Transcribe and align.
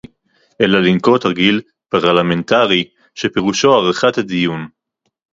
אלא 0.61 0.81
לנקוט 0.81 1.23
תרגיל 1.23 1.61
פרלמנטרי 1.89 2.89
שפירושו 3.15 3.73
הארכת 3.73 4.17
הדיון 4.17 4.67